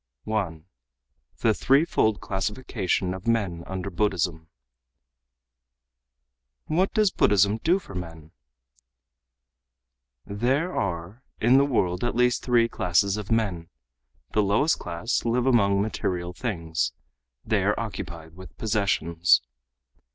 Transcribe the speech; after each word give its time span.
1. 0.23 0.65
The 1.41 1.53
Threefold 1.53 2.21
Classification 2.21 3.13
of 3.13 3.27
Men 3.27 3.63
Under 3.67 3.91
Buddhism 3.91 4.49
"What 6.65 6.91
does 6.95 7.11
Buddhism 7.11 7.59
do 7.59 7.77
for 7.77 7.93
men?" 7.93 8.31
"There 10.25 10.75
are 10.75 11.21
in 11.39 11.59
the 11.59 11.65
world 11.65 12.03
at 12.03 12.15
least 12.15 12.41
three 12.41 12.67
classes 12.67 13.15
of 13.15 13.31
men. 13.31 13.69
The 14.31 14.41
lowest 14.41 14.79
class 14.79 15.23
live 15.23 15.45
among 15.45 15.83
material 15.83 16.33
things, 16.33 16.93
they 17.45 17.63
are 17.63 17.79
occupied 17.79 18.33
with 18.35 18.57
possessions. 18.57 19.43